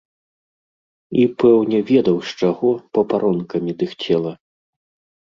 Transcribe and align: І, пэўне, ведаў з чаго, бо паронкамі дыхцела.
І, 1.23 1.25
пэўне, 1.43 1.77
ведаў 1.91 2.17
з 2.31 2.41
чаго, 2.41 2.69
бо 2.95 2.99
паронкамі 3.15 3.71
дыхцела. 3.85 4.37